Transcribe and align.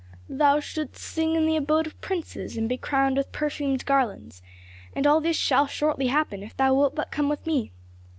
Thou 0.29 0.59
shouldst 0.59 0.97
sing 1.03 1.35
in 1.35 1.45
the 1.45 1.55
abode 1.57 1.85
of 1.85 2.01
princes, 2.01 2.57
and 2.57 2.67
be 2.67 2.75
crowned 2.75 3.17
with 3.17 3.31
perfumed 3.31 3.85
garlands, 3.85 4.41
and 4.95 5.05
all 5.05 5.21
this 5.21 5.37
shall 5.37 5.67
shortly 5.67 6.07
happen 6.07 6.41
if 6.41 6.57
thou 6.57 6.73
wilt 6.73 6.95
but 6.95 7.11
come 7.11 7.29
with 7.29 7.45
me. 7.45 7.71